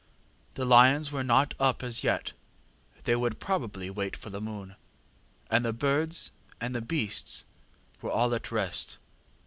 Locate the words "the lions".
0.55-1.11